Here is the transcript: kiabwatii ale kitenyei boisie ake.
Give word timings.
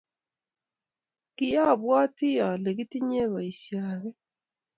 kiabwatii 1.35 2.41
ale 2.49 2.69
kitenyei 2.77 3.29
boisie 3.31 3.79
ake. 3.91 4.09